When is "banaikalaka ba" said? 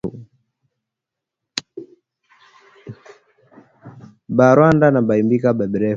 5.07-5.65